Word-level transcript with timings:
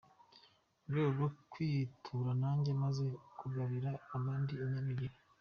Mu 0.77 0.85
rwego 0.87 1.23
rwo 1.23 1.27
kwitura 1.51 2.29
nanjye 2.41 2.71
maze 2.83 3.05
kugabira 3.39 3.89
abandi 4.15 4.51
inyana 4.63 4.87
ebyiri. 4.93 5.17